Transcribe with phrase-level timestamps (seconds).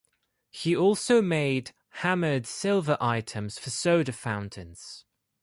[0.49, 5.05] He also made hammered silver items for soda fountains.